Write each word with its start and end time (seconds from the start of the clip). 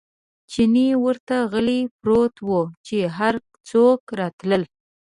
چیني 0.51 0.87
ورته 1.03 1.35
غلی 1.51 1.81
پروت 1.99 2.35
و، 2.47 2.49
چې 2.87 2.97
هر 3.17 3.35
څوک 3.69 3.99
راتلل. 4.19 4.63